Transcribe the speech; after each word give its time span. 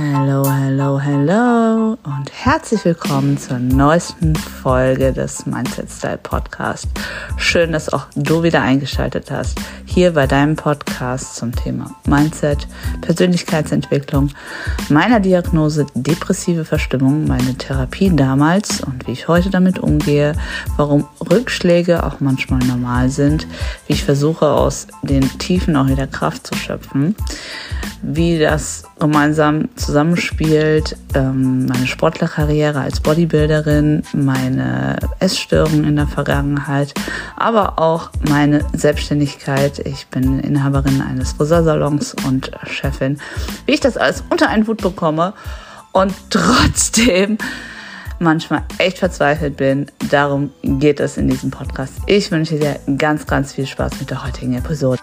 Hallo, 0.00 0.48
hallo, 0.48 1.00
hallo 1.02 1.98
und 2.04 2.30
herzlich 2.32 2.84
willkommen 2.84 3.36
zur 3.36 3.58
neuesten 3.58 4.36
Folge 4.36 5.12
des 5.12 5.44
Mindset 5.44 5.90
Style 5.90 6.20
Podcast. 6.22 6.86
Schön, 7.36 7.72
dass 7.72 7.92
auch 7.92 8.06
du 8.14 8.44
wieder 8.44 8.62
eingeschaltet 8.62 9.32
hast. 9.32 9.58
Hier 9.86 10.12
bei 10.12 10.28
deinem 10.28 10.54
Podcast 10.54 11.34
zum 11.34 11.50
Thema 11.50 11.96
Mindset, 12.06 12.68
Persönlichkeitsentwicklung, 13.00 14.30
meiner 14.88 15.18
Diagnose 15.18 15.86
depressive 15.96 16.64
Verstimmung, 16.64 17.26
meine 17.26 17.56
Therapie 17.56 18.14
damals 18.14 18.80
und 18.80 19.08
wie 19.08 19.12
ich 19.12 19.26
heute 19.26 19.50
damit 19.50 19.80
umgehe, 19.80 20.34
warum 20.76 21.08
Rückschläge 21.28 22.04
auch 22.04 22.20
manchmal 22.20 22.60
normal 22.60 23.08
sind, 23.08 23.48
wie 23.88 23.94
ich 23.94 24.04
versuche 24.04 24.46
aus 24.46 24.86
den 25.02 25.22
Tiefen 25.38 25.74
auch 25.74 25.88
wieder 25.88 26.06
Kraft 26.06 26.46
zu 26.46 26.54
schöpfen, 26.54 27.16
wie 28.02 28.38
das 28.38 28.84
gemeinsam 28.98 29.68
zusammenspielt, 29.76 30.96
ähm, 31.14 31.66
meine 31.66 31.86
Sportlerkarriere 31.86 32.80
als 32.80 33.00
Bodybuilderin, 33.00 34.02
meine 34.12 34.98
Essstörungen 35.18 35.84
in 35.84 35.96
der 35.96 36.06
Vergangenheit, 36.06 36.94
aber 37.36 37.78
auch 37.78 38.10
meine 38.28 38.64
Selbstständigkeit. 38.72 39.78
Ich 39.80 40.06
bin 40.08 40.40
Inhaberin 40.40 41.02
eines 41.02 41.32
Friseursalons 41.32 42.14
und 42.26 42.50
Chefin. 42.66 43.18
Wie 43.66 43.72
ich 43.72 43.80
das 43.80 43.96
alles 43.96 44.22
unter 44.30 44.48
einen 44.48 44.66
Hut 44.66 44.82
bekomme 44.82 45.34
und 45.92 46.14
trotzdem 46.30 47.38
manchmal 48.20 48.62
echt 48.78 48.98
verzweifelt 48.98 49.56
bin. 49.56 49.86
Darum 50.10 50.50
geht 50.62 51.00
es 51.00 51.16
in 51.16 51.28
diesem 51.28 51.50
Podcast. 51.50 51.94
Ich 52.06 52.30
wünsche 52.30 52.58
dir 52.58 52.78
ganz, 52.96 53.26
ganz 53.26 53.52
viel 53.52 53.66
Spaß 53.66 54.00
mit 54.00 54.10
der 54.10 54.24
heutigen 54.24 54.54
Episode. 54.54 54.98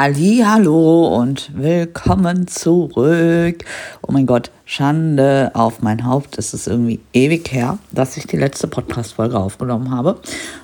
Hallo 0.00 1.08
und 1.08 1.50
willkommen 1.56 2.46
zurück. 2.46 3.64
Oh 4.00 4.12
mein 4.12 4.26
Gott, 4.26 4.52
Schande 4.64 5.50
auf 5.54 5.82
mein 5.82 6.06
Haupt. 6.06 6.38
Es 6.38 6.54
ist 6.54 6.68
irgendwie 6.68 7.00
ewig 7.12 7.50
her, 7.50 7.78
dass 7.90 8.16
ich 8.16 8.28
die 8.28 8.36
letzte 8.36 8.68
Podcast-Folge 8.68 9.36
aufgenommen 9.36 9.90
habe. 9.90 10.20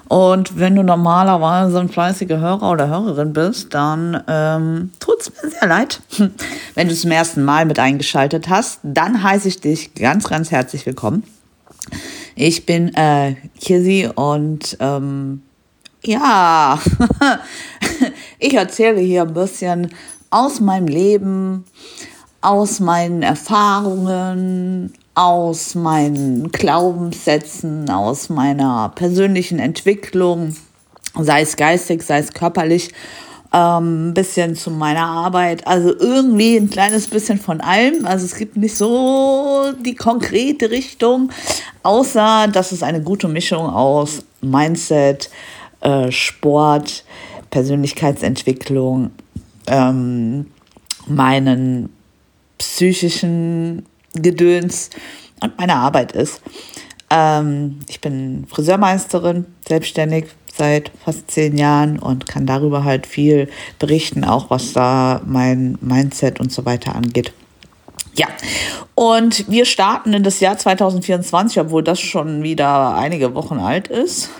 Und 0.07 0.57
wenn 0.57 0.77
du 0.77 0.85
normalerweise 0.85 1.81
ein 1.81 1.89
fleißiger 1.89 2.39
Hörer 2.39 2.71
oder 2.71 2.87
Hörerin 2.87 3.33
bist, 3.33 3.75
dann 3.75 4.23
ähm, 4.29 4.93
tut 5.01 5.23
es 5.23 5.33
mir 5.43 5.51
sehr 5.51 5.67
leid. 5.67 6.01
Wenn 6.77 6.89
du 6.89 6.95
zum 6.95 7.11
ersten 7.11 7.45
Mal 7.45 7.67
mit 7.67 7.81
eingeschaltet 7.81 8.49
hast, 8.49 8.79
dann 8.85 9.25
heiße 9.25 9.49
ich 9.49 9.61
dich 9.61 9.97
ganz, 9.97 10.29
ganz 10.29 10.53
herzlich 10.53 10.87
willkommen. 10.87 11.25
Ich 12.37 12.67
bin 12.67 12.95
äh, 12.95 13.35
Kizzy 13.61 14.09
und 14.15 14.77
ähm, 14.79 15.43
ja, 16.05 16.79
ich 18.39 18.55
erzähle 18.55 19.01
hier 19.01 19.23
ein 19.23 19.35
bisschen 19.35 19.91
aus 20.31 20.61
meinem 20.61 20.89
Leben, 20.89 21.65
aus 22.41 22.81
meinen 22.81 23.23
Erfahrungen, 23.23 24.93
aus 25.15 25.75
meinen 25.75 26.51
Glaubenssätzen, 26.51 27.89
aus 27.89 28.29
meiner 28.29 28.93
persönlichen 28.95 29.59
Entwicklung, 29.59 30.57
sei 31.19 31.43
es 31.43 31.57
geistig, 31.57 32.03
sei 32.03 32.19
es 32.19 32.33
körperlich, 32.33 32.91
ähm, 33.53 34.09
ein 34.09 34.15
bisschen 34.15 34.57
zu 34.57 34.71
meiner 34.73 35.07
Arbeit. 35.07 35.67
Also 35.67 35.97
irgendwie 35.97 36.57
ein 36.57 36.69
kleines 36.69 37.07
bisschen 37.09 37.39
von 37.39 37.61
allem. 37.61 38.05
Also 38.05 38.27
es 38.27 38.35
gibt 38.37 38.57
nicht 38.57 38.77
so 38.77 39.73
die 39.81 39.95
konkrete 39.95 40.71
Richtung, 40.71 41.31
außer 41.85 42.49
dass 42.49 42.73
es 42.73 42.83
eine 42.83 43.01
gute 43.01 43.29
Mischung 43.29 43.67
aus 43.67 44.25
Mindset, 44.41 45.31
äh, 45.81 46.11
Sport, 46.11 47.05
Persönlichkeitsentwicklung, 47.55 49.13
ähm, 49.69 50.47
meinen 51.07 51.89
psychischen 52.59 53.87
Gedöns 54.13 54.91
und 55.41 55.57
meine 55.57 55.77
Arbeit 55.77 56.11
ist. 56.11 56.43
Ähm, 57.11 57.79
ich 57.89 58.01
bin 58.01 58.45
Friseurmeisterin, 58.51 59.47
selbstständig 59.69 60.25
seit 60.53 60.91
fast 61.05 61.31
zehn 61.31 61.57
Jahren 61.57 62.01
und 62.01 62.27
kann 62.27 62.45
darüber 62.45 62.83
halt 62.83 63.07
viel 63.07 63.49
berichten, 63.79 64.25
auch 64.25 64.51
was 64.51 64.73
da 64.73 65.21
mein 65.25 65.79
Mindset 65.81 66.41
und 66.41 66.51
so 66.51 66.65
weiter 66.65 66.97
angeht. 66.97 67.33
Ja, 68.17 68.27
und 68.97 69.49
wir 69.49 69.65
starten 69.65 70.13
in 70.13 70.25
das 70.25 70.41
Jahr 70.41 70.59
2024, 70.59 71.61
obwohl 71.61 71.85
das 71.85 72.01
schon 72.01 72.43
wieder 72.43 72.97
einige 72.97 73.33
Wochen 73.37 73.61
alt 73.61 73.87
ist. 73.87 74.31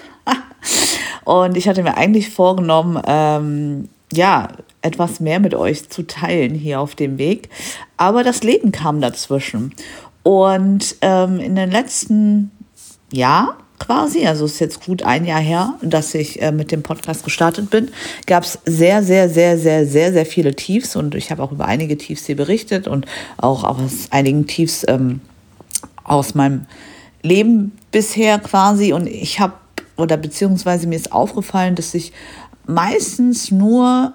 Und 1.25 1.57
ich 1.57 1.69
hatte 1.69 1.83
mir 1.83 1.97
eigentlich 1.97 2.31
vorgenommen, 2.31 3.01
ähm, 3.07 3.89
ja, 4.13 4.49
etwas 4.83 5.21
mehr 5.21 5.41
mit 5.41 5.55
euch 5.55 5.89
zu 5.89 6.07
teilen 6.07 6.55
hier 6.55 6.81
auf 6.81 6.95
dem 6.95 7.19
Weg. 7.19 7.49
Aber 7.97 8.23
das 8.23 8.43
Leben 8.43 8.71
kam 8.71 9.01
dazwischen. 9.01 9.75
Und 10.23 10.97
ähm, 11.01 11.41
in 11.41 11.57
den 11.57 11.71
letzten 11.71 12.51
Jahr 13.11 13.57
quasi, 13.79 14.27
also 14.27 14.45
ist 14.47 14.61
jetzt 14.61 14.85
gut 14.85 15.03
ein 15.03 15.25
Jahr 15.25 15.41
her, 15.41 15.75
dass 15.83 16.15
ich 16.15 16.41
äh, 16.41 16.53
mit 16.53 16.71
dem 16.73 16.83
Podcast 16.83 17.25
gestartet 17.25 17.71
bin, 17.71 17.91
gab 18.27 18.45
es 18.45 18.59
sehr, 18.65 19.03
sehr, 19.03 19.29
sehr, 19.29 19.59
sehr, 19.59 19.87
sehr, 19.87 20.13
sehr 20.13 20.27
viele 20.27 20.55
Tiefs 20.55 20.97
und 20.97 21.15
ich 21.15 21.31
habe 21.31 21.43
auch 21.43 21.53
über 21.53 21.67
einige 21.67 21.99
Tiefs 21.99 22.27
hier 22.27 22.37
berichtet 22.37 22.89
und 22.89 23.07
auch 23.37 23.65
aus 23.65 24.09
einigen 24.11 24.47
Tiefs 24.47 24.85
ähm, 24.89 25.21
aus 26.05 26.35
meinem 26.35 26.67
Leben 27.23 27.73
bisher 27.91 28.39
quasi 28.39 28.93
und 28.93 29.07
ich 29.07 29.41
habe 29.41 29.55
oder 29.97 30.17
beziehungsweise 30.17 30.87
mir 30.87 30.97
ist 30.97 31.13
aufgefallen, 31.13 31.75
dass 31.75 31.95
ich 31.95 32.13
meistens 32.67 33.51
nur 33.51 34.13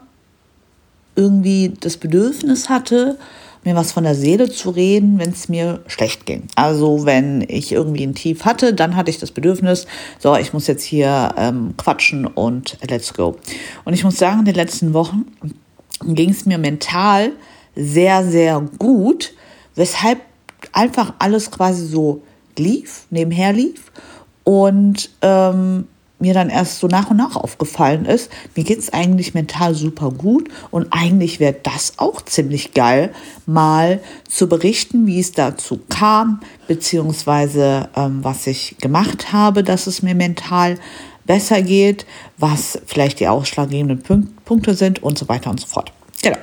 irgendwie 1.15 1.73
das 1.79 1.97
Bedürfnis 1.97 2.69
hatte, 2.69 3.17
mir 3.63 3.75
was 3.75 3.91
von 3.91 4.05
der 4.05 4.15
Seele 4.15 4.49
zu 4.49 4.69
reden, 4.69 5.19
wenn 5.19 5.31
es 5.31 5.49
mir 5.49 5.81
schlecht 5.87 6.25
ging. 6.25 6.47
Also 6.55 7.05
wenn 7.05 7.43
ich 7.47 7.73
irgendwie 7.73 8.03
ein 8.03 8.15
Tief 8.15 8.45
hatte, 8.45 8.73
dann 8.73 8.95
hatte 8.95 9.09
ich 9.09 9.19
das 9.19 9.31
Bedürfnis, 9.31 9.85
so, 10.17 10.35
ich 10.37 10.53
muss 10.53 10.67
jetzt 10.67 10.83
hier 10.83 11.33
ähm, 11.37 11.73
quatschen 11.75 12.25
und 12.25 12.77
let's 12.89 13.13
go. 13.13 13.35
Und 13.83 13.93
ich 13.93 14.03
muss 14.03 14.17
sagen, 14.17 14.39
in 14.39 14.45
den 14.45 14.55
letzten 14.55 14.93
Wochen 14.93 15.25
ging 16.05 16.29
es 16.29 16.45
mir 16.45 16.57
mental 16.57 17.33
sehr, 17.75 18.25
sehr 18.25 18.61
gut, 18.77 19.33
weshalb 19.75 20.21
einfach 20.71 21.13
alles 21.19 21.51
quasi 21.51 21.85
so 21.85 22.21
lief, 22.57 23.07
nebenher 23.09 23.51
lief 23.53 23.91
und 24.49 25.11
ähm, 25.21 25.87
mir 26.17 26.33
dann 26.33 26.49
erst 26.49 26.79
so 26.79 26.87
nach 26.87 27.11
und 27.11 27.17
nach 27.17 27.35
aufgefallen 27.35 28.05
ist, 28.05 28.31
mir 28.55 28.63
geht 28.63 28.79
es 28.79 28.91
eigentlich 28.91 29.35
mental 29.35 29.75
super 29.75 30.09
gut 30.09 30.49
und 30.71 30.87
eigentlich 30.89 31.39
wäre 31.39 31.55
das 31.61 31.93
auch 31.97 32.23
ziemlich 32.23 32.73
geil, 32.73 33.13
mal 33.45 33.99
zu 34.27 34.49
berichten, 34.49 35.05
wie 35.05 35.19
es 35.19 35.33
dazu 35.33 35.79
kam, 35.87 36.39
beziehungsweise 36.67 37.89
ähm, 37.95 38.23
was 38.23 38.47
ich 38.47 38.75
gemacht 38.81 39.31
habe, 39.31 39.63
dass 39.63 39.85
es 39.85 40.01
mir 40.01 40.15
mental 40.15 40.79
besser 41.25 41.61
geht, 41.61 42.07
was 42.39 42.81
vielleicht 42.87 43.19
die 43.19 43.27
ausschlaggebenden 43.27 44.01
Punkte 44.45 44.73
sind 44.73 45.03
und 45.03 45.19
so 45.19 45.29
weiter 45.29 45.51
und 45.51 45.59
so 45.59 45.67
fort. 45.67 45.93
Genau. 46.23 46.39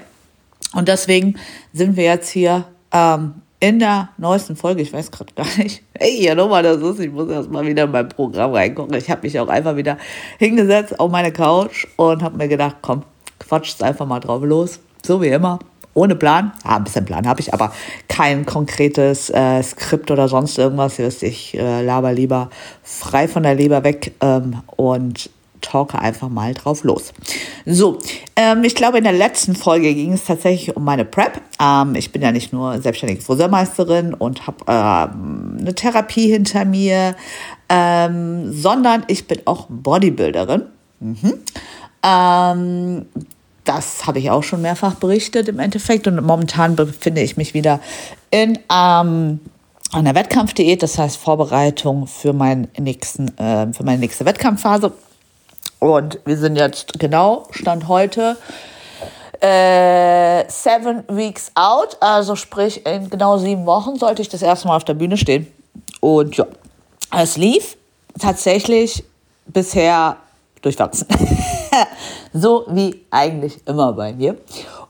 Und 0.75 0.87
deswegen 0.87 1.35
sind 1.73 1.97
wir 1.97 2.05
jetzt 2.05 2.29
hier 2.29 2.67
ähm, 2.93 3.35
in 3.61 3.79
der 3.79 4.11
neuesten 4.19 4.57
Folge, 4.57 4.83
ich 4.83 4.93
weiß 4.93 5.11
gerade 5.11 5.33
gar 5.35 5.47
nicht, 5.59 5.83
hey, 5.99 6.25
ja 6.25 6.35
nochmal 6.35 6.63
das 6.63 6.79
ist, 6.79 7.01
ich 7.01 7.11
muss 7.11 7.29
erst 7.29 7.51
mal 7.51 7.67
wieder 7.67 7.85
in 7.85 7.91
mein 7.91 8.09
Programm 8.09 8.53
reingucken. 8.53 8.97
Ich 8.97 9.11
habe 9.11 9.23
mich 9.23 9.39
auch 9.39 9.49
einfach 9.49 9.77
wieder 9.77 9.97
hingesetzt 10.39 10.99
auf 11.01 11.11
meine 11.11 11.33
Couch 11.33 11.87
und 11.97 12.23
habe 12.23 12.37
mir 12.37 12.49
gedacht, 12.49 12.77
komm, 12.83 13.03
quatscht 13.39 13.83
einfach 13.83 14.07
mal 14.07 14.21
drauf 14.21 14.43
los, 14.43 14.81
so 15.05 15.23
wie 15.23 15.29
immer, 15.29 15.59
ohne 15.95 16.15
Plan. 16.15 16.53
Ja, 16.65 16.77
ein 16.77 16.85
bisschen 16.85 17.07
Plan 17.07 17.27
habe 17.27 17.41
ich, 17.41 17.55
aber 17.55 17.73
kein 18.09 18.45
konkretes 18.45 19.31
äh, 19.31 19.63
Skript 19.63 20.11
oder 20.11 20.29
sonst 20.29 20.59
irgendwas. 20.59 20.99
Ich 20.99 21.57
äh, 21.57 21.83
laber 21.83 22.13
lieber 22.13 22.51
frei 22.83 23.27
von 23.27 23.43
der 23.43 23.55
Leber 23.55 23.83
weg 23.83 24.13
ähm, 24.21 24.63
und 24.77 25.31
talke 25.67 25.99
einfach 25.99 26.29
mal 26.29 26.55
drauf 26.55 26.85
los. 26.85 27.13
So, 27.65 27.99
ähm, 28.37 28.65
ich 28.65 28.75
glaube, 28.75 28.99
in 28.99 29.05
der 29.05 29.13
letzten 29.13 29.55
Folge 29.55 29.93
ging 29.95 30.13
es 30.13 30.25
tatsächlich 30.25 30.77
um 30.77 30.85
meine 30.85 31.05
Prep. 31.05 31.41
Ähm, 31.61 31.95
ich 31.95 32.13
bin 32.13 32.23
ja 32.23 32.33
nicht 32.33 32.53
nur 32.53 32.81
selbstständige 32.81 33.23
Friseurmeisterin 33.23 34.15
und 34.15 34.47
habe 34.47 34.59
ähm, 34.69 35.57
eine 35.61 35.75
Therapie 35.75 36.31
hinter 36.31 36.65
mir, 36.65 37.17
ähm, 37.69 38.53
sondern 38.53 39.05
ich 39.09 39.27
bin 39.27 39.41
auch 39.45 39.67
Bodybuilderin. 39.69 40.63
Mhm. 41.01 41.35
Ähm, 42.03 43.07
das 43.65 44.07
habe 44.07 44.21
ich 44.21 44.31
auch 44.31 44.43
schon 44.43 44.63
mehrfach 44.63 44.95
berichtet 44.95 45.49
im 45.49 45.59
Endeffekt 45.59 46.07
und 46.07 46.25
momentan 46.25 46.77
befinde 46.77 47.21
ich 47.21 47.37
mich 47.37 47.53
wieder 47.53 47.81
in 48.31 48.59
ähm, 48.73 49.41
einer 49.93 50.15
Wettkampfdiät, 50.15 50.83
das 50.83 50.99
heißt 50.99 51.17
Vorbereitung 51.17 52.07
für, 52.07 52.33
meinen 52.33 52.69
nächsten, 52.79 53.37
äh, 53.39 53.73
für 53.73 53.85
meine 53.85 53.99
nächste 53.99 54.25
Wettkampfphase. 54.25 54.93
Und 55.87 56.19
wir 56.25 56.37
sind 56.37 56.57
jetzt 56.57 56.99
genau, 56.99 57.47
Stand 57.51 57.87
heute, 57.87 58.37
äh, 59.41 60.45
seven 60.49 61.05
weeks 61.09 61.53
out. 61.55 61.97
Also 62.01 62.35
sprich, 62.35 62.85
in 62.85 63.09
genau 63.09 63.39
sieben 63.39 63.67
Wochen 63.67 63.97
sollte 63.97 64.23
ich 64.23 64.29
das 64.29 64.43
erste 64.43 64.67
Mal 64.69 64.77
auf 64.77 64.85
der 64.85 64.95
Bühne 64.95 65.17
stehen. 65.17 65.47
Und 66.01 66.37
ja, 66.37 66.47
es 67.17 67.37
lief 67.37 67.77
tatsächlich 68.19 69.05
bisher 69.47 70.17
durchwachsen. 70.63 71.07
so 72.33 72.65
wie 72.69 73.05
eigentlich 73.11 73.61
immer 73.67 73.93
bei 73.93 74.13
mir. 74.13 74.37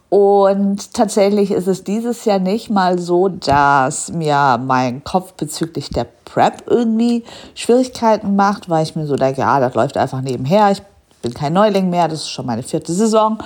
Und 0.08 0.94
tatsächlich 0.94 1.50
ist 1.50 1.66
es 1.66 1.84
dieses 1.84 2.25
Jahr 2.25 2.38
nicht 2.38 2.70
mal 2.70 2.98
so, 2.98 3.28
dass 3.28 4.10
mir 4.12 4.58
mein 4.64 5.04
Kopf 5.04 5.32
bezüglich 5.32 5.90
der 5.90 6.06
Prep 6.36 6.64
irgendwie 6.66 7.24
Schwierigkeiten 7.54 8.36
macht, 8.36 8.68
weil 8.68 8.82
ich 8.82 8.94
mir 8.94 9.06
so 9.06 9.16
denke, 9.16 9.40
ja, 9.40 9.58
das 9.58 9.74
läuft 9.74 9.96
einfach 9.96 10.20
nebenher. 10.20 10.70
Ich 10.70 10.82
bin 11.22 11.32
kein 11.32 11.54
Neuling 11.54 11.88
mehr, 11.88 12.08
das 12.08 12.20
ist 12.20 12.28
schon 12.28 12.44
meine 12.44 12.62
vierte 12.62 12.92
Saison. 12.92 13.38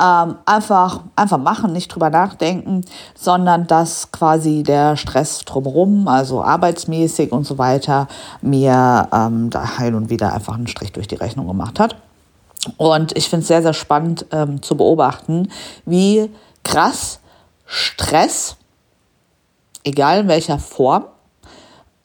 Ähm, 0.00 0.36
einfach, 0.46 1.00
einfach 1.16 1.38
machen, 1.38 1.72
nicht 1.72 1.88
drüber 1.88 2.08
nachdenken, 2.08 2.84
sondern 3.16 3.66
dass 3.66 4.12
quasi 4.12 4.62
der 4.62 4.96
Stress 4.96 5.40
drumherum, 5.40 6.06
also 6.06 6.40
arbeitsmäßig 6.40 7.32
und 7.32 7.44
so 7.44 7.58
weiter, 7.58 8.06
mir 8.42 9.08
ähm, 9.12 9.50
da 9.50 9.78
heil 9.78 9.96
und 9.96 10.08
wieder 10.08 10.32
einfach 10.32 10.54
einen 10.54 10.68
Strich 10.68 10.92
durch 10.92 11.08
die 11.08 11.16
Rechnung 11.16 11.48
gemacht 11.48 11.80
hat. 11.80 11.96
Und 12.76 13.16
ich 13.16 13.28
finde 13.28 13.42
es 13.42 13.48
sehr, 13.48 13.62
sehr 13.62 13.74
spannend 13.74 14.26
ähm, 14.30 14.62
zu 14.62 14.76
beobachten, 14.76 15.50
wie 15.84 16.30
krass 16.62 17.18
Stress, 17.64 18.56
egal 19.82 20.20
in 20.20 20.28
welcher 20.28 20.60
Form, 20.60 21.06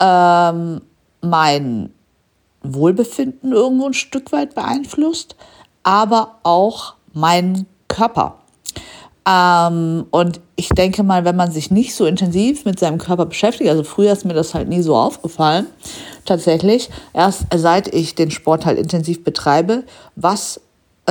ähm, 0.01 0.81
mein 1.21 1.93
Wohlbefinden 2.63 3.51
irgendwo 3.51 3.87
ein 3.87 3.93
Stück 3.93 4.31
weit 4.31 4.55
beeinflusst, 4.55 5.35
aber 5.83 6.39
auch 6.43 6.95
meinen 7.13 7.67
Körper. 7.87 8.39
Ähm, 9.27 10.05
und 10.09 10.41
ich 10.55 10.69
denke 10.69 11.03
mal, 11.03 11.25
wenn 11.25 11.35
man 11.35 11.51
sich 11.51 11.69
nicht 11.69 11.93
so 11.93 12.05
intensiv 12.05 12.65
mit 12.65 12.79
seinem 12.79 12.97
Körper 12.97 13.27
beschäftigt, 13.27 13.69
also 13.69 13.83
früher 13.83 14.11
ist 14.11 14.25
mir 14.25 14.33
das 14.33 14.53
halt 14.55 14.67
nie 14.67 14.81
so 14.81 14.95
aufgefallen, 14.95 15.67
tatsächlich, 16.25 16.89
erst 17.13 17.45
seit 17.55 17.93
ich 17.93 18.15
den 18.15 18.31
Sport 18.31 18.65
halt 18.65 18.79
intensiv 18.79 19.23
betreibe, 19.23 19.83
was 20.15 20.59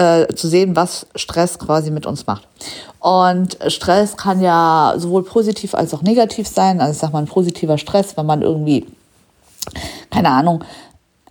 äh, 0.00 0.34
zu 0.34 0.48
sehen, 0.48 0.76
was 0.76 1.06
Stress 1.14 1.58
quasi 1.58 1.90
mit 1.90 2.06
uns 2.06 2.26
macht. 2.26 2.48
Und 3.00 3.58
Stress 3.66 4.16
kann 4.16 4.40
ja 4.40 4.94
sowohl 4.96 5.24
positiv 5.24 5.74
als 5.74 5.92
auch 5.92 6.02
negativ 6.02 6.48
sein. 6.48 6.80
Also 6.80 6.92
ich 6.92 6.98
sag 6.98 7.12
mal, 7.12 7.18
ein 7.18 7.26
positiver 7.26 7.76
Stress, 7.76 8.16
wenn 8.16 8.26
man 8.26 8.40
irgendwie, 8.40 8.86
keine 10.10 10.30
Ahnung, 10.30 10.64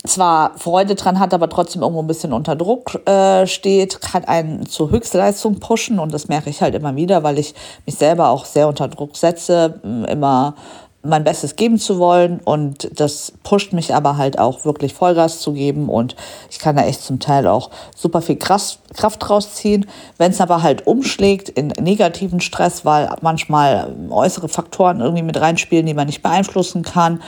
zwar 0.05 0.57
Freude 0.57 0.95
dran 0.95 1.19
hat, 1.19 1.33
aber 1.33 1.49
trotzdem 1.49 1.81
irgendwo 1.81 2.01
ein 2.01 2.07
bisschen 2.07 2.31
unter 2.31 2.55
Druck 2.55 3.05
äh, 3.07 3.47
steht, 3.47 4.01
kann 4.01 4.23
einen 4.25 4.65
zur 4.67 4.91
Höchstleistung 4.91 5.59
pushen 5.59 5.99
und 5.99 6.13
das 6.13 6.27
merke 6.27 6.49
ich 6.49 6.61
halt 6.61 6.75
immer 6.75 6.95
wieder, 6.95 7.23
weil 7.23 7.39
ich 7.39 7.53
mich 7.85 7.95
selber 7.95 8.29
auch 8.29 8.45
sehr 8.45 8.67
unter 8.67 8.87
Druck 8.87 9.17
setze, 9.17 9.81
immer 10.07 10.55
mein 11.01 11.23
Bestes 11.23 11.55
geben 11.55 11.77
zu 11.77 11.97
wollen 11.97 12.39
und 12.43 12.99
das 12.99 13.31
pusht 13.43 13.71
mich 13.71 13.95
aber 13.95 14.17
halt 14.17 14.37
auch 14.37 14.65
wirklich 14.65 14.93
Vollgas 14.93 15.39
zu 15.39 15.53
geben 15.53 15.87
und 15.87 16.15
ich 16.49 16.59
kann 16.59 16.75
da 16.75 16.83
echt 16.83 17.01
zum 17.01 17.19
Teil 17.19 17.47
auch 17.47 17.69
super 17.95 18.21
viel 18.21 18.35
Kraft, 18.35 18.79
Kraft 18.93 19.29
rausziehen. 19.29 19.85
Wenn 20.17 20.31
es 20.31 20.41
aber 20.41 20.61
halt 20.61 20.87
umschlägt 20.87 21.47
in 21.47 21.67
negativen 21.67 22.41
Stress, 22.41 22.83
weil 22.83 23.09
manchmal 23.21 23.95
äußere 24.09 24.49
Faktoren 24.49 24.99
irgendwie 24.99 25.23
mit 25.23 25.39
reinspielen, 25.39 25.85
die 25.85 25.93
man 25.93 26.07
nicht 26.07 26.21
beeinflussen 26.21 26.83
kann, 26.83 27.21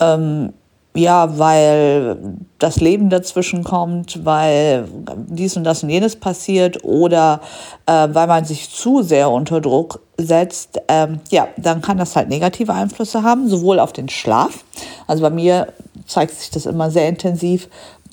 ähm, 0.00 0.52
ja, 0.94 1.38
weil 1.38 2.16
das 2.58 2.80
Leben 2.80 3.08
dazwischen 3.08 3.64
kommt, 3.64 4.24
weil 4.24 4.86
dies 5.16 5.56
und 5.56 5.64
das 5.64 5.82
und 5.82 5.90
jenes 5.90 6.16
passiert 6.16 6.84
oder 6.84 7.40
äh, 7.86 8.08
weil 8.12 8.26
man 8.26 8.44
sich 8.44 8.70
zu 8.70 9.02
sehr 9.02 9.30
unter 9.30 9.60
Druck 9.60 10.00
setzt, 10.18 10.80
ähm, 10.88 11.20
ja, 11.30 11.48
dann 11.56 11.80
kann 11.80 11.96
das 11.96 12.14
halt 12.14 12.28
negative 12.28 12.74
Einflüsse 12.74 13.22
haben, 13.22 13.48
sowohl 13.48 13.80
auf 13.80 13.92
den 13.92 14.08
Schlaf. 14.08 14.64
Also 15.06 15.22
bei 15.22 15.30
mir 15.30 15.68
zeigt 16.06 16.34
sich 16.34 16.50
das 16.50 16.66
immer 16.66 16.90
sehr 16.90 17.08
intensiv 17.08 17.68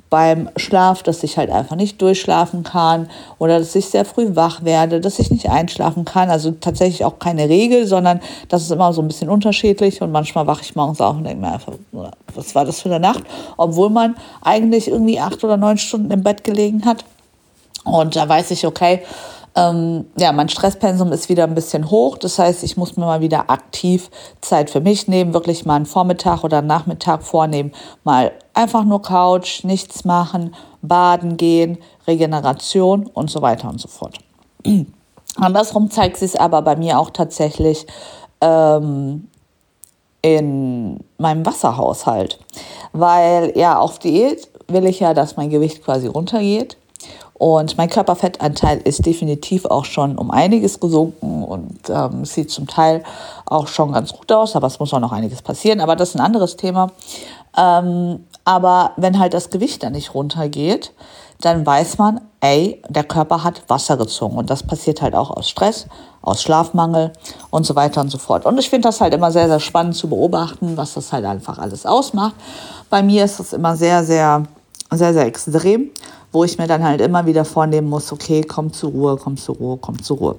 beim 0.09 0.50
Schlaf, 0.56 1.03
dass 1.03 1.23
ich 1.23 1.38
halt 1.38 1.51
einfach 1.51 1.75
nicht 1.75 2.01
durchschlafen 2.01 2.63
kann 2.63 3.09
oder 3.38 3.59
dass 3.59 3.75
ich 3.75 3.85
sehr 3.85 4.06
früh 4.06 4.35
wach 4.35 4.63
werde, 4.63 5.00
dass 5.00 5.19
ich 5.19 5.29
nicht 5.29 5.50
einschlafen 5.50 6.06
kann. 6.06 6.29
Also 6.29 6.51
tatsächlich 6.51 7.06
auch 7.06 7.19
keine 7.19 7.47
Regel, 7.47 7.85
sondern 7.85 8.19
das 8.47 8.63
ist 8.63 8.71
immer 8.71 8.91
so 8.94 9.01
ein 9.01 9.07
bisschen 9.07 9.29
unterschiedlich 9.29 10.01
und 10.01 10.11
manchmal 10.11 10.47
wache 10.47 10.63
ich 10.63 10.75
morgens 10.75 11.00
auch 11.00 11.15
und 11.15 11.25
denke 11.25 11.41
mir 11.41 11.53
einfach, 11.53 11.73
was 12.33 12.56
war 12.56 12.65
das 12.65 12.81
für 12.81 12.89
eine 12.89 13.00
Nacht? 13.00 13.23
Obwohl 13.57 13.89
man 13.89 14.15
eigentlich 14.41 14.88
irgendwie 14.88 15.19
acht 15.19 15.44
oder 15.44 15.57
neun 15.57 15.77
Stunden 15.77 16.09
im 16.11 16.23
Bett 16.23 16.44
gelegen 16.44 16.85
hat. 16.85 17.06
Und 17.85 18.15
da 18.15 18.27
weiß 18.27 18.51
ich, 18.51 18.65
okay, 18.65 19.01
ähm, 19.56 20.06
ja, 20.17 20.31
mein 20.31 20.50
Stresspensum 20.50 21.11
ist 21.11 21.29
wieder 21.29 21.44
ein 21.44 21.56
bisschen 21.56 21.89
hoch. 21.89 22.17
Das 22.17 22.39
heißt, 22.39 22.63
ich 22.63 22.77
muss 22.77 22.97
mir 22.97 23.06
mal 23.06 23.21
wieder 23.21 23.50
aktiv 23.50 24.09
Zeit 24.41 24.69
für 24.69 24.79
mich 24.79 25.07
nehmen, 25.07 25.33
wirklich 25.33 25.65
mal 25.65 25.75
einen 25.75 25.85
Vormittag 25.85 26.44
oder 26.44 26.59
einen 26.59 26.67
Nachmittag 26.67 27.23
vornehmen, 27.23 27.71
mal 28.03 28.31
einfach 28.59 28.83
nur 28.83 29.01
Couch, 29.01 29.63
nichts 29.63 30.03
machen, 30.03 30.53
baden 30.81 31.38
gehen, 31.38 31.77
Regeneration 32.07 33.07
und 33.07 33.31
so 33.31 33.41
weiter 33.41 33.69
und 33.69 33.79
so 33.79 33.88
fort. 33.88 34.17
Andersrum 35.35 35.89
zeigt 35.89 36.17
sich 36.17 36.39
aber 36.39 36.61
bei 36.61 36.75
mir 36.75 37.00
auch 37.00 37.11
tatsächlich 37.11 37.88
ähm, 38.41 39.29
in 40.21 41.00
meinem 41.17 41.45
Wasserhaushalt. 41.45 42.39
Weil 42.91 43.53
ja, 43.56 43.79
auf 43.79 44.00
Diät 44.00 44.50
will 44.67 44.85
ich 44.85 45.00
ja, 45.00 45.13
dass 45.13 45.38
mein 45.38 45.50
Gewicht 45.50 45.83
quasi 45.83 46.07
runtergeht. 46.07 46.75
Und 47.35 47.77
mein 47.77 47.89
Körperfettanteil 47.89 48.79
ist 48.79 49.06
definitiv 49.06 49.63
auch 49.63 49.85
schon 49.85 50.17
um 50.17 50.29
einiges 50.29 50.81
gesunken 50.81 51.45
und 51.45 51.89
ähm, 51.89 52.25
sieht 52.25 52.51
zum 52.51 52.67
Teil 52.67 53.06
auch 53.45 53.67
schon 53.67 53.94
ganz 53.94 54.11
gut 54.11 54.29
aus, 54.33 54.57
aber 54.57 54.67
es 54.67 54.77
muss 54.77 54.94
auch 54.94 55.00
noch 55.00 55.13
einiges 55.13 55.41
passieren. 55.41 55.79
Aber 55.79 55.95
das 55.95 56.09
ist 56.09 56.15
ein 56.15 56.25
anderes 56.25 56.57
Thema. 56.57 56.91
Ähm, 57.57 58.25
aber 58.50 58.94
wenn 58.98 59.19
halt 59.19 59.36
das 59.36 59.51
Gewicht 59.51 59.84
dann 59.84 59.94
nicht 59.94 60.16
runtergeht, 60.16 60.92
dann 61.40 61.63
weiß 61.63 62.00
man, 62.00 62.19
ey, 62.42 62.81
der 62.90 63.04
Körper 63.04 63.44
hat 63.44 63.62
Wasser 63.68 63.96
gezogen. 63.96 64.38
Und 64.38 64.50
das 64.50 64.63
passiert 64.63 65.04
halt 65.04 65.13
auch 65.13 65.30
aus 65.30 65.48
Stress, 65.48 65.86
aus 66.24 66.42
Schlafmangel 66.42 67.13
und 67.51 67.68
so 67.68 67.75
weiter 67.75 68.01
und 68.01 68.10
so 68.10 68.18
fort. 68.18 68.48
Und 68.48 68.57
ich 68.57 68.72
finde 68.72 68.88
das 68.88 69.01
halt 69.01 69.13
immer 69.13 69.31
sehr, 69.31 69.48
sehr 69.48 69.60
spannend 69.60 69.96
zu 69.96 70.10
beobachten, 70.10 70.78
was 70.78 70.96
das 70.96 71.13
halt 71.13 71.25
einfach 71.25 71.60
alles 71.60 71.86
ausmacht. 71.86 72.34
Bei 72.90 73.04
mir 73.04 73.24
ist 73.24 73.40
das 73.40 73.54
immer 73.54 73.75
sehr, 73.75 74.04
sehr, 74.04 74.42
sehr, 74.92 75.13
sehr 75.13 75.28
extrem 75.28 75.92
wo 76.31 76.44
ich 76.44 76.60
mir 76.60 76.68
dann 76.68 76.84
halt 76.84 77.02
immer 77.02 77.25
wieder 77.25 77.44
vornehmen 77.44 77.90
muss, 77.90 78.12
okay, 78.12 78.44
komm 78.44 78.72
zur 78.72 78.92
Ruhe, 78.92 79.18
komm 79.18 79.36
zur 79.36 79.56
Ruhe, 79.56 79.80
komm 79.81 80.00
zur 80.00 80.18
Ruhe. 80.18 80.36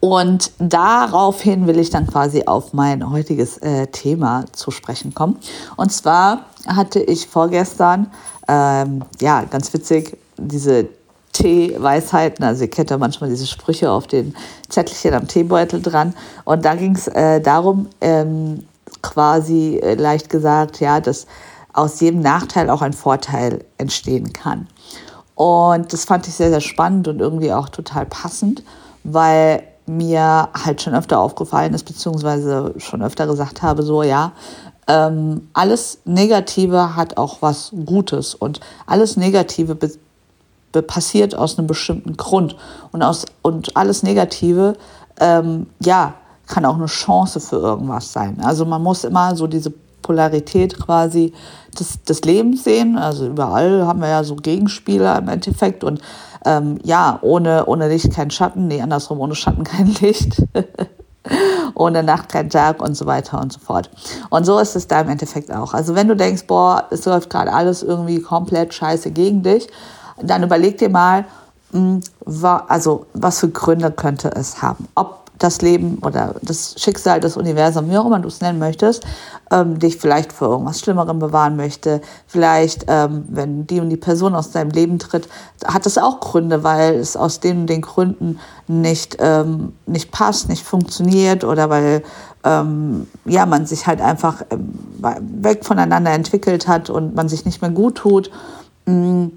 Und 0.00 0.52
daraufhin 0.58 1.66
will 1.66 1.78
ich 1.78 1.90
dann 1.90 2.06
quasi 2.06 2.44
auf 2.46 2.72
mein 2.72 3.10
heutiges 3.10 3.58
äh, 3.58 3.88
Thema 3.88 4.44
zu 4.52 4.70
sprechen 4.70 5.12
kommen. 5.12 5.38
Und 5.76 5.90
zwar 5.90 6.44
hatte 6.68 7.00
ich 7.00 7.26
vorgestern, 7.26 8.10
ähm, 8.46 9.04
ja, 9.20 9.42
ganz 9.44 9.72
witzig, 9.72 10.16
diese 10.36 10.88
Tee-Weisheiten. 11.32 12.44
Also 12.44 12.64
ihr 12.64 12.70
kennt 12.70 12.90
ja 12.90 12.98
manchmal 12.98 13.30
diese 13.30 13.46
Sprüche 13.46 13.90
auf 13.90 14.06
den 14.06 14.34
Zettelchen 14.68 15.14
am 15.14 15.28
Teebeutel 15.28 15.82
dran. 15.82 16.14
Und 16.44 16.64
da 16.64 16.74
ging 16.74 16.94
es 16.94 17.08
äh, 17.08 17.40
darum, 17.40 17.88
ähm, 18.00 18.64
quasi 19.02 19.80
äh, 19.82 19.94
leicht 19.94 20.30
gesagt, 20.30 20.80
ja, 20.80 21.00
dass 21.00 21.26
aus 21.72 22.00
jedem 22.00 22.20
Nachteil 22.20 22.70
auch 22.70 22.82
ein 22.82 22.92
Vorteil 22.92 23.64
entstehen 23.76 24.32
kann. 24.32 24.66
Und 25.34 25.92
das 25.92 26.04
fand 26.04 26.26
ich 26.26 26.34
sehr, 26.34 26.50
sehr 26.50 26.60
spannend 26.60 27.06
und 27.06 27.20
irgendwie 27.20 27.52
auch 27.52 27.68
total 27.68 28.06
passend, 28.06 28.64
weil 29.04 29.62
mir 29.86 30.48
halt 30.52 30.82
schon 30.82 30.94
öfter 30.94 31.18
aufgefallen 31.20 31.74
ist, 31.74 31.84
beziehungsweise 31.84 32.74
schon 32.78 33.02
öfter 33.02 33.26
gesagt 33.26 33.62
habe, 33.62 33.82
so 33.82 34.02
ja, 34.02 34.32
ähm, 34.88 35.48
alles 35.52 36.00
Negative 36.06 36.96
hat 36.96 37.18
auch 37.18 37.38
was 37.40 37.70
Gutes 37.84 38.34
und 38.34 38.60
alles 38.86 39.16
Negative 39.16 39.76
passiert 40.86 41.34
aus 41.34 41.58
einem 41.58 41.66
bestimmten 41.66 42.16
Grund 42.16 42.56
und, 42.92 43.02
aus, 43.02 43.26
und 43.42 43.76
alles 43.76 44.02
Negative, 44.02 44.74
ähm, 45.20 45.66
ja, 45.80 46.14
kann 46.46 46.64
auch 46.64 46.76
eine 46.76 46.86
Chance 46.86 47.40
für 47.40 47.56
irgendwas 47.56 48.12
sein. 48.12 48.38
Also 48.42 48.64
man 48.64 48.82
muss 48.82 49.04
immer 49.04 49.36
so 49.36 49.46
diese 49.46 49.72
Polarität 50.02 50.78
quasi 50.78 51.34
des, 51.78 52.02
des 52.04 52.22
Lebens 52.22 52.64
sehen. 52.64 52.96
Also 52.96 53.26
überall 53.26 53.86
haben 53.86 54.00
wir 54.00 54.08
ja 54.08 54.24
so 54.24 54.36
Gegenspieler 54.36 55.18
im 55.18 55.28
Endeffekt 55.28 55.84
und 55.84 56.00
ähm, 56.46 56.78
ja, 56.82 57.18
ohne, 57.20 57.66
ohne 57.66 57.88
Licht 57.88 58.12
kein 58.12 58.30
Schatten, 58.30 58.68
nee, 58.68 58.80
andersrum, 58.80 59.20
ohne 59.20 59.34
Schatten 59.34 59.64
kein 59.64 59.88
Licht. 60.00 60.42
ohne 61.74 62.02
Nacht 62.02 62.28
kein 62.30 62.50
Tag 62.50 62.82
und 62.82 62.94
so 62.96 63.06
weiter 63.06 63.40
und 63.40 63.52
so 63.52 63.60
fort. 63.60 63.90
Und 64.30 64.44
so 64.44 64.58
ist 64.58 64.76
es 64.76 64.88
da 64.88 65.00
im 65.00 65.08
Endeffekt 65.08 65.52
auch. 65.52 65.74
Also 65.74 65.94
wenn 65.94 66.08
du 66.08 66.16
denkst, 66.16 66.46
boah, 66.46 66.84
es 66.90 67.04
läuft 67.04 67.30
gerade 67.30 67.52
alles 67.52 67.82
irgendwie 67.82 68.20
komplett 68.20 68.74
scheiße 68.74 69.10
gegen 69.10 69.42
dich, 69.42 69.68
dann 70.22 70.42
überleg 70.42 70.78
dir 70.78 70.88
mal, 70.88 71.24
hm, 71.72 72.00
also 72.68 73.06
was 73.14 73.40
für 73.40 73.48
Gründe 73.48 73.90
könnte 73.90 74.30
es 74.34 74.62
haben. 74.62 74.88
Ob 74.94 75.27
das 75.38 75.62
Leben 75.62 75.98
oder 76.02 76.34
das 76.42 76.74
Schicksal, 76.78 77.20
das 77.20 77.36
Universum, 77.36 77.90
wie 77.90 77.96
auch 77.96 78.06
immer 78.06 78.18
du 78.18 78.28
es 78.28 78.40
nennen 78.40 78.58
möchtest, 78.58 79.04
ähm, 79.50 79.78
dich 79.78 79.96
vielleicht 79.96 80.32
vor 80.32 80.48
irgendwas 80.48 80.80
Schlimmerem 80.80 81.18
bewahren 81.18 81.56
möchte. 81.56 82.00
Vielleicht, 82.26 82.86
ähm, 82.88 83.24
wenn 83.28 83.66
die 83.66 83.80
und 83.80 83.90
die 83.90 83.96
Person 83.96 84.34
aus 84.34 84.50
deinem 84.50 84.70
Leben 84.70 84.98
tritt, 84.98 85.28
hat 85.64 85.86
das 85.86 85.96
auch 85.98 86.20
Gründe, 86.20 86.64
weil 86.64 86.94
es 86.96 87.16
aus 87.16 87.40
den 87.40 87.66
den 87.66 87.82
Gründen 87.82 88.38
nicht, 88.66 89.16
ähm, 89.20 89.72
nicht 89.86 90.10
passt, 90.10 90.48
nicht 90.48 90.64
funktioniert 90.64 91.44
oder 91.44 91.70
weil 91.70 92.02
ähm, 92.44 93.06
ja, 93.24 93.46
man 93.46 93.66
sich 93.66 93.86
halt 93.86 94.00
einfach 94.00 94.42
ähm, 94.50 94.74
weg 95.20 95.64
voneinander 95.64 96.12
entwickelt 96.12 96.68
hat 96.68 96.90
und 96.90 97.14
man 97.14 97.28
sich 97.28 97.44
nicht 97.44 97.62
mehr 97.62 97.70
gut 97.70 97.96
tut. 97.96 98.30
Mm. 98.86 99.28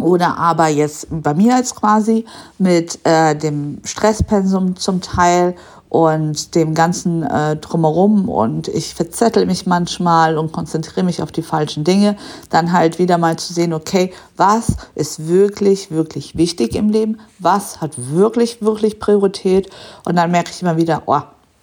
Oder 0.00 0.36
aber 0.38 0.68
jetzt 0.68 1.06
bei 1.10 1.34
mir 1.34 1.56
jetzt 1.56 1.74
quasi 1.74 2.24
mit 2.58 2.98
äh, 3.04 3.36
dem 3.36 3.78
Stresspensum 3.84 4.76
zum 4.76 5.00
Teil 5.00 5.54
und 5.88 6.54
dem 6.54 6.74
ganzen 6.74 7.22
äh, 7.22 7.56
drumherum 7.56 8.28
und 8.28 8.68
ich 8.68 8.94
verzettel 8.94 9.46
mich 9.46 9.66
manchmal 9.66 10.36
und 10.36 10.52
konzentriere 10.52 11.04
mich 11.04 11.22
auf 11.22 11.32
die 11.32 11.42
falschen 11.42 11.84
Dinge, 11.84 12.16
dann 12.50 12.72
halt 12.72 12.98
wieder 12.98 13.16
mal 13.16 13.38
zu 13.38 13.54
sehen, 13.54 13.72
okay, 13.72 14.12
was 14.36 14.76
ist 14.94 15.28
wirklich, 15.28 15.90
wirklich 15.90 16.36
wichtig 16.36 16.74
im 16.74 16.90
Leben, 16.90 17.20
was 17.38 17.80
hat 17.80 17.92
wirklich, 17.96 18.60
wirklich 18.60 19.00
Priorität 19.00 19.70
und 20.04 20.16
dann 20.16 20.30
merke 20.30 20.50
ich 20.50 20.60
immer 20.60 20.76
wieder, 20.76 21.02
oh, 21.06 21.20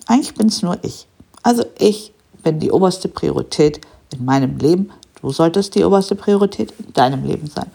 eigentlich 0.07 0.33
bin 0.33 0.47
es 0.47 0.61
nur 0.61 0.77
ich. 0.81 1.07
Also 1.43 1.63
ich 1.77 2.13
bin 2.43 2.59
die 2.59 2.71
oberste 2.71 3.07
Priorität 3.07 3.81
in 4.11 4.25
meinem 4.25 4.57
Leben. 4.57 4.91
Du 5.21 5.31
solltest 5.31 5.75
die 5.75 5.83
oberste 5.83 6.15
Priorität 6.15 6.73
in 6.79 6.93
deinem 6.93 7.23
Leben 7.25 7.47
sein. 7.47 7.67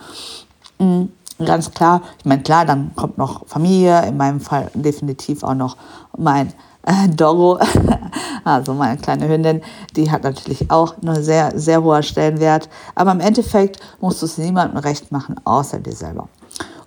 Mhm 0.81 1.11
ganz 1.45 1.71
klar. 1.71 2.03
Ich 2.19 2.25
meine, 2.25 2.43
klar, 2.43 2.65
dann 2.65 2.95
kommt 2.95 3.19
noch 3.19 3.47
Familie, 3.47 4.07
in 4.07 4.17
meinem 4.17 4.41
Fall 4.41 4.71
definitiv 4.75 5.43
auch 5.43 5.55
noch 5.55 5.77
mein 6.17 6.53
äh, 6.83 7.09
Doggo, 7.09 7.59
also 8.45 8.75
meine 8.75 8.99
kleine 8.99 9.29
Hündin, 9.29 9.63
die 9.97 10.11
hat 10.11 10.23
natürlich 10.23 10.71
auch 10.71 10.95
einen 11.03 11.23
sehr, 11.23 11.53
sehr 11.59 11.83
hoher 11.83 12.03
Stellenwert. 12.03 12.69
Aber 12.95 13.13
im 13.13 13.21
Endeffekt 13.21 13.79
musst 14.01 14.23
du 14.23 14.27
es 14.27 14.39
niemandem 14.39 14.79
recht 14.79 15.13
machen, 15.13 15.37
außer 15.45 15.79
dir 15.79 15.95
selber. 15.95 16.29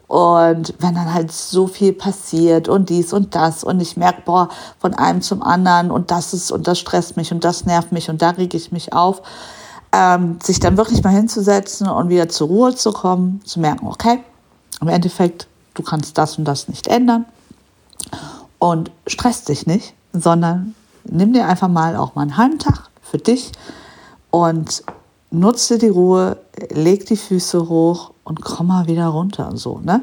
Und 0.08 0.76
wenn 0.80 0.94
dann 0.94 1.14
halt 1.14 1.32
so 1.32 1.66
viel 1.66 1.94
passiert 1.94 2.68
und 2.68 2.90
dies 2.90 3.14
und 3.14 3.34
das 3.34 3.64
und 3.64 3.80
ich 3.80 3.98
merke, 3.98 4.22
boah, 4.26 4.50
von 4.78 4.94
einem 4.94 5.22
zum 5.22 5.42
anderen 5.42 5.90
und 5.90 6.12
das 6.12 6.34
ist 6.34 6.52
und 6.52 6.68
das 6.68 6.78
stresst 6.78 7.18
mich 7.18 7.32
und 7.32 7.44
das 7.44 7.66
nervt 7.66 7.92
mich 7.92 8.10
und 8.10 8.22
da 8.22 8.32
rege 8.32 8.56
ich 8.58 8.72
mich 8.72 8.94
auf, 8.94 9.24
ähm, 9.94 10.40
sich 10.42 10.60
dann 10.60 10.76
wirklich 10.76 11.04
mal 11.04 11.12
hinzusetzen 11.12 11.88
und 11.88 12.10
wieder 12.10 12.28
zur 12.28 12.48
Ruhe 12.48 12.76
zu 12.76 12.92
kommen, 12.92 13.42
zu 13.46 13.60
merken, 13.60 13.88
okay, 13.88 14.20
im 14.82 14.88
Endeffekt, 14.88 15.48
du 15.76 15.84
kannst 15.84 16.18
das 16.18 16.38
und 16.38 16.46
das 16.46 16.68
nicht 16.68 16.88
ändern 16.88 17.26
und 18.60 18.92
stresst 19.08 19.50
dich 19.50 19.68
nicht, 19.68 19.94
sondern 20.12 20.74
nimm 21.04 21.34
dir 21.34 21.48
einfach 21.48 21.68
mal 21.68 21.96
auch 21.96 22.16
mal 22.16 22.24
einen 22.24 22.38
halben 22.38 22.60
Tag 22.60 22.90
für 23.02 23.20
dich 23.20 23.52
und 24.32 24.84
nutze 25.30 25.78
die 25.78 25.90
Ruhe, 25.90 26.38
leg 26.72 27.06
die 27.06 27.18
Füße 27.18 27.70
hoch 27.70 28.12
und 28.24 28.42
komm 28.42 28.68
mal 28.68 28.88
wieder 28.88 29.08
runter 29.08 29.50
und 29.50 29.58
so. 29.58 29.80
Ne? 29.80 30.02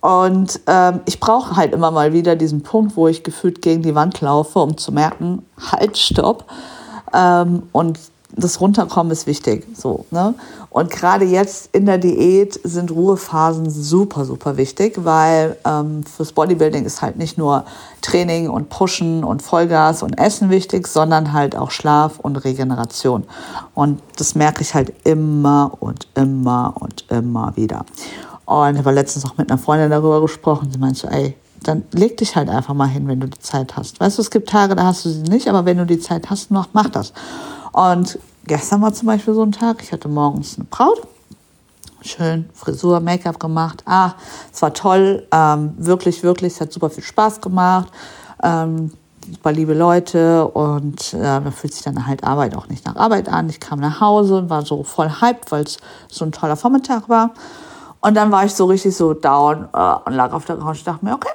Und 0.00 0.60
ähm, 0.66 1.00
ich 1.06 1.20
brauche 1.20 1.56
halt 1.56 1.72
immer 1.72 1.90
mal 1.90 2.12
wieder 2.12 2.36
diesen 2.36 2.62
Punkt, 2.62 2.96
wo 2.96 3.08
ich 3.08 3.22
gefühlt 3.22 3.60
gegen 3.60 3.82
die 3.82 3.94
Wand 3.94 4.20
laufe, 4.20 4.60
um 4.60 4.76
zu 4.76 4.92
merken, 4.92 5.44
halt, 5.72 5.98
stopp. 5.98 6.44
Ähm, 7.12 7.64
und 7.72 7.98
das 8.34 8.60
Runterkommen 8.60 9.12
ist 9.12 9.26
wichtig. 9.26 9.66
So, 9.74 10.04
ne? 10.10 10.34
Und 10.70 10.90
gerade 10.90 11.24
jetzt 11.24 11.70
in 11.72 11.86
der 11.86 11.98
Diät 11.98 12.58
sind 12.64 12.90
Ruhephasen 12.90 13.70
super, 13.70 14.24
super 14.24 14.56
wichtig, 14.56 15.04
weil 15.04 15.56
ähm, 15.64 16.04
fürs 16.04 16.32
Bodybuilding 16.32 16.84
ist 16.84 17.02
halt 17.02 17.16
nicht 17.16 17.38
nur 17.38 17.64
Training 18.02 18.50
und 18.50 18.68
Pushen 18.68 19.24
und 19.24 19.42
Vollgas 19.42 20.02
und 20.02 20.18
Essen 20.18 20.50
wichtig, 20.50 20.86
sondern 20.86 21.32
halt 21.32 21.56
auch 21.56 21.70
Schlaf 21.70 22.18
und 22.18 22.36
Regeneration. 22.36 23.24
Und 23.74 24.02
das 24.16 24.34
merke 24.34 24.62
ich 24.62 24.74
halt 24.74 24.92
immer 25.04 25.72
und 25.80 26.08
immer 26.14 26.74
und 26.78 27.04
immer 27.08 27.52
wieder. 27.56 27.86
Und 28.44 28.74
ich 28.74 28.78
habe 28.78 28.92
letztens 28.92 29.24
auch 29.24 29.36
mit 29.36 29.50
einer 29.50 29.58
Freundin 29.58 29.90
darüber 29.90 30.20
gesprochen. 30.20 30.70
Sie 30.70 30.78
meinte 30.78 31.10
ey, 31.10 31.36
dann 31.62 31.84
leg 31.92 32.16
dich 32.16 32.36
halt 32.36 32.48
einfach 32.48 32.74
mal 32.74 32.86
hin, 32.86 33.08
wenn 33.08 33.20
du 33.20 33.28
die 33.28 33.38
Zeit 33.38 33.76
hast. 33.76 33.98
Weißt 33.98 34.18
du, 34.18 34.22
es 34.22 34.30
gibt 34.30 34.48
Tage, 34.48 34.76
da 34.76 34.84
hast 34.84 35.04
du 35.04 35.10
sie 35.10 35.22
nicht, 35.22 35.48
aber 35.48 35.64
wenn 35.64 35.78
du 35.78 35.86
die 35.86 35.98
Zeit 35.98 36.30
hast, 36.30 36.50
mach, 36.50 36.68
mach 36.72 36.88
das. 36.88 37.12
Und 37.76 38.18
gestern 38.46 38.80
war 38.80 38.94
zum 38.94 39.06
Beispiel 39.06 39.34
so 39.34 39.42
ein 39.42 39.52
Tag, 39.52 39.82
ich 39.82 39.92
hatte 39.92 40.08
morgens 40.08 40.56
eine 40.56 40.64
Braut, 40.64 41.06
schön 42.00 42.48
Frisur, 42.54 43.00
Make-up 43.00 43.38
gemacht. 43.38 43.82
Ah, 43.84 44.12
es 44.50 44.62
war 44.62 44.72
toll, 44.72 45.28
ähm, 45.30 45.74
wirklich, 45.76 46.22
wirklich, 46.22 46.54
es 46.54 46.60
hat 46.62 46.72
super 46.72 46.88
viel 46.88 47.04
Spaß 47.04 47.42
gemacht. 47.42 47.88
Ähm, 48.42 48.92
super 49.30 49.52
liebe 49.52 49.74
Leute 49.74 50.48
und 50.48 51.12
äh, 51.12 51.20
da 51.20 51.50
fühlt 51.50 51.74
sich 51.74 51.82
dann 51.82 52.06
halt 52.06 52.24
Arbeit 52.24 52.56
auch 52.56 52.68
nicht 52.68 52.86
nach 52.86 52.96
Arbeit 52.96 53.28
an. 53.28 53.50
Ich 53.50 53.60
kam 53.60 53.80
nach 53.80 54.00
Hause 54.00 54.38
und 54.38 54.48
war 54.48 54.64
so 54.64 54.82
voll 54.82 55.10
hyped, 55.20 55.52
weil 55.52 55.64
es 55.64 55.76
so 56.08 56.24
ein 56.24 56.32
toller 56.32 56.56
Vormittag 56.56 57.10
war. 57.10 57.32
Und 58.00 58.14
dann 58.14 58.32
war 58.32 58.46
ich 58.46 58.54
so 58.54 58.64
richtig 58.64 58.96
so 58.96 59.12
down 59.12 59.68
äh, 59.74 59.94
und 60.06 60.14
lag 60.14 60.32
auf 60.32 60.46
der 60.46 60.56
Couch 60.56 60.78
und 60.78 60.86
dachte 60.86 61.04
mir, 61.04 61.12
okay, 61.12 61.28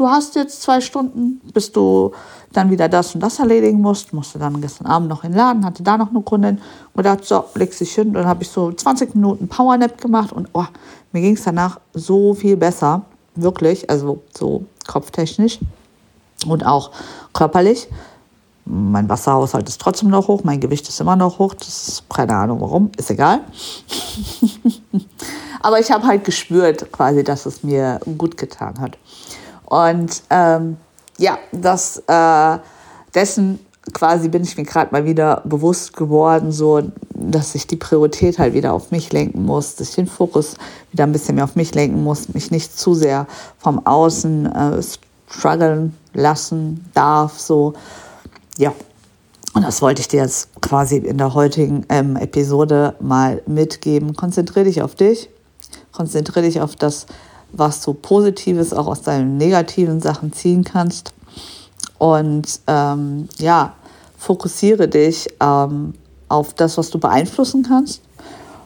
du 0.00 0.08
hast 0.08 0.34
jetzt 0.34 0.62
zwei 0.62 0.80
Stunden, 0.80 1.42
bis 1.52 1.70
du 1.70 2.12
dann 2.52 2.70
wieder 2.70 2.88
das 2.88 3.14
und 3.14 3.20
das 3.20 3.38
erledigen 3.38 3.82
musst. 3.82 4.14
Musste 4.14 4.38
dann 4.38 4.58
gestern 4.60 4.86
Abend 4.86 5.10
noch 5.10 5.24
in 5.24 5.32
den 5.32 5.36
Laden, 5.36 5.64
hatte 5.64 5.82
da 5.82 5.98
noch 5.98 6.08
eine 6.08 6.22
Kundin 6.22 6.58
und 6.94 7.04
dachte, 7.04 7.24
so, 7.24 7.44
leg 7.54 7.76
dich 7.76 7.94
hin. 7.94 8.08
Und 8.08 8.14
dann 8.14 8.26
habe 8.26 8.42
ich 8.42 8.48
so 8.48 8.72
20 8.72 9.14
Minuten 9.14 9.46
Powernap 9.46 10.00
gemacht 10.00 10.32
und 10.32 10.48
oh, 10.54 10.64
mir 11.12 11.20
ging 11.20 11.34
es 11.34 11.44
danach 11.44 11.78
so 11.92 12.32
viel 12.32 12.56
besser. 12.56 13.02
Wirklich, 13.34 13.88
also 13.90 14.22
so 14.36 14.64
kopftechnisch 14.88 15.58
und 16.46 16.64
auch 16.64 16.92
körperlich. 17.34 17.86
Mein 18.64 19.08
Wasserhaushalt 19.08 19.68
ist 19.68 19.80
trotzdem 19.80 20.08
noch 20.08 20.28
hoch, 20.28 20.44
mein 20.44 20.60
Gewicht 20.60 20.88
ist 20.88 21.00
immer 21.00 21.16
noch 21.16 21.38
hoch. 21.38 21.54
Das 21.54 21.88
ist 21.88 22.08
keine 22.08 22.34
Ahnung 22.34 22.60
warum, 22.62 22.90
ist 22.96 23.10
egal. 23.10 23.40
Aber 25.60 25.78
ich 25.78 25.90
habe 25.90 26.06
halt 26.06 26.24
gespürt 26.24 26.90
quasi, 26.90 27.22
dass 27.22 27.44
es 27.44 27.62
mir 27.62 28.00
gut 28.16 28.38
getan 28.38 28.80
hat. 28.80 28.96
Und 29.70 30.22
ähm, 30.30 30.76
ja, 31.16 31.38
das 31.52 32.02
äh, 32.08 32.58
dessen 33.14 33.60
quasi 33.92 34.28
bin 34.28 34.42
ich 34.42 34.56
mir 34.56 34.64
gerade 34.64 34.90
mal 34.92 35.04
wieder 35.04 35.42
bewusst 35.44 35.96
geworden, 35.96 36.52
so 36.52 36.82
dass 37.14 37.54
ich 37.54 37.66
die 37.66 37.76
Priorität 37.76 38.38
halt 38.38 38.52
wieder 38.52 38.72
auf 38.72 38.90
mich 38.90 39.12
lenken 39.12 39.44
muss, 39.44 39.76
dass 39.76 39.90
ich 39.90 39.94
den 39.94 40.06
Fokus 40.06 40.56
wieder 40.90 41.04
ein 41.04 41.12
bisschen 41.12 41.36
mehr 41.36 41.44
auf 41.44 41.54
mich 41.54 41.74
lenken 41.74 42.02
muss, 42.02 42.34
mich 42.34 42.50
nicht 42.50 42.76
zu 42.76 42.94
sehr 42.94 43.26
vom 43.58 43.86
Außen 43.86 44.46
äh, 44.46 44.82
strugglen 45.30 45.96
lassen 46.14 46.84
darf, 46.92 47.38
so 47.38 47.74
ja. 48.58 48.72
Und 49.52 49.62
das 49.62 49.82
wollte 49.82 50.00
ich 50.00 50.08
dir 50.08 50.22
jetzt 50.22 50.48
quasi 50.60 50.96
in 50.98 51.18
der 51.18 51.34
heutigen 51.34 51.84
ähm, 51.88 52.16
Episode 52.16 52.94
mal 53.00 53.42
mitgeben. 53.46 54.14
Konzentriere 54.14 54.66
dich 54.66 54.82
auf 54.82 54.94
dich, 54.94 55.28
konzentriere 55.92 56.42
dich 56.42 56.60
auf 56.60 56.76
das, 56.76 57.06
was 57.52 57.82
du 57.82 57.94
Positives 57.94 58.72
auch 58.72 58.86
aus 58.86 59.02
deinen 59.02 59.36
negativen 59.36 60.00
Sachen 60.00 60.32
ziehen 60.32 60.64
kannst. 60.64 61.12
Und 61.98 62.60
ähm, 62.66 63.28
ja, 63.38 63.74
fokussiere 64.16 64.88
dich 64.88 65.28
ähm, 65.40 65.94
auf 66.28 66.54
das, 66.54 66.78
was 66.78 66.90
du 66.90 66.98
beeinflussen 66.98 67.62
kannst 67.62 68.02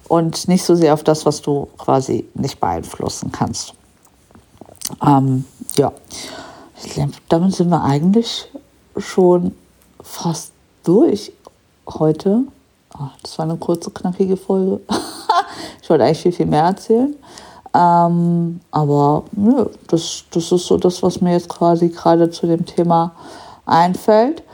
und 0.08 0.48
nicht 0.48 0.64
so 0.64 0.74
sehr 0.74 0.94
auf 0.94 1.02
das, 1.02 1.26
was 1.26 1.42
du 1.42 1.68
quasi 1.78 2.28
nicht 2.34 2.60
beeinflussen 2.60 3.32
kannst. 3.32 3.74
Ähm, 5.04 5.44
ja, 5.76 5.92
damit 7.28 7.54
sind 7.54 7.70
wir 7.70 7.82
eigentlich 7.82 8.48
schon 8.96 9.54
fast 10.02 10.52
durch 10.84 11.32
heute. 11.86 12.44
Oh, 12.96 13.08
das 13.22 13.38
war 13.38 13.44
eine 13.46 13.56
kurze, 13.56 13.90
knackige 13.90 14.36
Folge. 14.36 14.80
ich 15.82 15.90
wollte 15.90 16.04
eigentlich 16.04 16.20
viel, 16.20 16.32
viel 16.32 16.46
mehr 16.46 16.64
erzählen. 16.64 17.14
Ähm, 17.74 18.60
aber 18.70 19.24
nö, 19.32 19.66
das, 19.88 20.24
das 20.30 20.52
ist 20.52 20.66
so 20.66 20.76
das, 20.76 21.02
was 21.02 21.20
mir 21.20 21.32
jetzt 21.32 21.48
quasi 21.48 21.88
gerade 21.88 22.30
zu 22.30 22.46
dem 22.46 22.64
Thema 22.64 23.12
einfällt. 23.66 24.44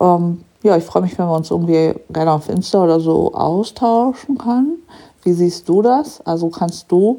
Ähm, 0.00 0.44
ja, 0.62 0.76
ich 0.76 0.84
freue 0.84 1.02
mich, 1.02 1.18
wenn 1.18 1.26
wir 1.26 1.34
uns 1.34 1.50
irgendwie 1.50 1.94
gerne 2.10 2.32
auf 2.32 2.48
Insta 2.48 2.82
oder 2.82 3.00
so 3.00 3.34
austauschen 3.34 4.38
können. 4.38 4.78
Wie 5.22 5.32
siehst 5.32 5.68
du 5.68 5.82
das? 5.82 6.20
Also 6.20 6.50
kannst 6.50 6.90
du 6.92 7.16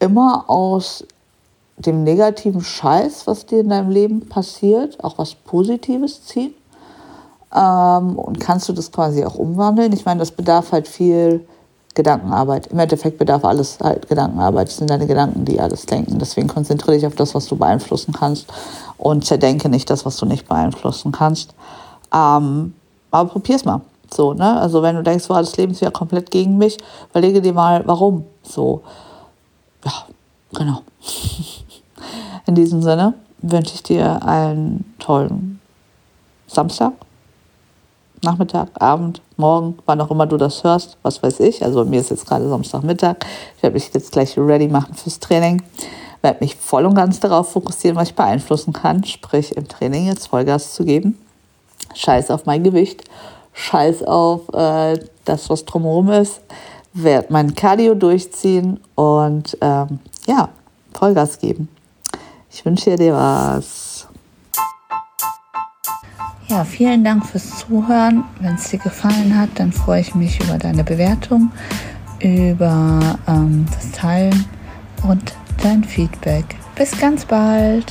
immer 0.00 0.44
aus 0.48 1.04
dem 1.76 2.02
negativen 2.02 2.60
Scheiß, 2.60 3.26
was 3.26 3.46
dir 3.46 3.60
in 3.60 3.68
deinem 3.68 3.90
Leben 3.90 4.28
passiert, 4.28 5.02
auch 5.02 5.18
was 5.18 5.34
Positives 5.34 6.24
ziehen? 6.24 6.54
Ähm, 7.54 8.18
und 8.18 8.40
kannst 8.40 8.68
du 8.68 8.72
das 8.72 8.90
quasi 8.90 9.24
auch 9.24 9.36
umwandeln? 9.36 9.92
Ich 9.92 10.04
meine, 10.04 10.20
das 10.20 10.32
bedarf 10.32 10.72
halt 10.72 10.88
viel 10.88 11.46
Gedankenarbeit. 11.94 12.68
Im 12.68 12.78
Endeffekt 12.78 13.18
bedarf 13.18 13.44
alles 13.44 13.78
halt 13.80 14.08
Gedankenarbeit. 14.08 14.68
Es 14.68 14.78
sind 14.78 14.88
deine 14.88 15.06
Gedanken, 15.06 15.44
die 15.44 15.60
alles 15.60 15.86
denken. 15.86 16.18
Deswegen 16.18 16.48
konzentriere 16.48 16.96
dich 16.96 17.06
auf 17.06 17.14
das, 17.14 17.34
was 17.34 17.46
du 17.46 17.56
beeinflussen 17.56 18.14
kannst 18.14 18.46
und 18.96 19.24
zerdenke 19.24 19.68
nicht 19.68 19.90
das, 19.90 20.06
was 20.06 20.16
du 20.16 20.26
nicht 20.26 20.48
beeinflussen 20.48 21.12
kannst. 21.12 21.54
Ähm, 22.14 22.74
aber 23.10 23.30
probier's 23.30 23.64
mal. 23.64 23.82
So, 24.12 24.32
ne? 24.32 24.60
Also 24.60 24.82
wenn 24.82 24.96
du 24.96 25.02
denkst, 25.02 25.28
wow, 25.28 25.38
das 25.38 25.56
Leben 25.56 25.72
ist 25.72 25.80
ja 25.80 25.90
komplett 25.90 26.30
gegen 26.30 26.56
mich, 26.56 26.78
überlege 27.10 27.42
dir 27.42 27.52
mal, 27.52 27.82
warum. 27.86 28.24
So, 28.42 28.82
ja, 29.84 29.92
genau. 30.54 30.82
In 32.46 32.54
diesem 32.54 32.82
Sinne 32.82 33.14
wünsche 33.40 33.74
ich 33.74 33.82
dir 33.82 34.24
einen 34.24 34.94
tollen 34.98 35.60
Samstag 36.46 36.92
Nachmittag, 38.22 38.68
Abend, 38.80 39.20
Morgen, 39.36 39.78
wann 39.84 40.00
auch 40.00 40.10
immer 40.10 40.26
du 40.26 40.36
das 40.36 40.62
hörst, 40.62 40.96
was 41.02 41.22
weiß 41.22 41.40
ich. 41.40 41.64
Also 41.64 41.84
mir 41.84 42.00
ist 42.00 42.10
jetzt 42.10 42.26
gerade 42.26 42.48
Samstagmittag. 42.48 43.16
Ich 43.56 43.62
werde 43.62 43.74
mich 43.74 43.90
jetzt 43.92 44.12
gleich 44.12 44.38
ready 44.38 44.68
machen 44.68 44.94
fürs 44.94 45.18
Training. 45.18 45.62
Werde 46.22 46.38
mich 46.40 46.54
voll 46.54 46.86
und 46.86 46.94
ganz 46.94 47.18
darauf 47.18 47.50
fokussieren, 47.50 47.96
was 47.96 48.10
ich 48.10 48.14
beeinflussen 48.14 48.72
kann. 48.72 49.02
Sprich, 49.02 49.56
im 49.56 49.66
Training 49.66 50.06
jetzt 50.06 50.28
Vollgas 50.28 50.74
zu 50.74 50.84
geben. 50.84 51.18
Scheiß 51.94 52.30
auf 52.30 52.46
mein 52.46 52.62
Gewicht. 52.62 53.02
Scheiß 53.54 54.04
auf 54.04 54.48
äh, 54.54 55.00
das, 55.24 55.50
was 55.50 55.64
drumherum 55.64 56.10
ist. 56.10 56.40
werde 56.92 57.26
mein 57.30 57.54
Cardio 57.56 57.94
durchziehen 57.94 58.78
und 58.94 59.58
ähm, 59.60 59.98
ja, 60.26 60.48
Vollgas 60.94 61.38
geben. 61.40 61.68
Ich 62.52 62.64
wünsche 62.64 62.94
dir 62.96 63.14
was. 63.14 63.91
Ja, 66.52 66.64
vielen 66.64 67.02
Dank 67.02 67.24
fürs 67.24 67.60
Zuhören. 67.60 68.24
Wenn 68.40 68.56
es 68.56 68.68
dir 68.68 68.78
gefallen 68.78 69.38
hat, 69.38 69.48
dann 69.54 69.72
freue 69.72 70.02
ich 70.02 70.14
mich 70.14 70.38
über 70.38 70.58
deine 70.58 70.84
Bewertung, 70.84 71.50
über 72.20 73.00
ähm, 73.26 73.64
das 73.74 73.90
Teilen 73.92 74.44
und 75.02 75.32
dein 75.62 75.82
Feedback. 75.82 76.44
Bis 76.74 76.90
ganz 77.00 77.24
bald. 77.24 77.90